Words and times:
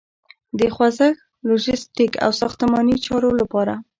د 0.59 0.61
خوځښت، 0.75 1.21
لوژستیک 1.47 2.11
او 2.25 2.31
ساختماني 2.41 2.95
چارو 3.05 3.29
لپاره 3.41 3.73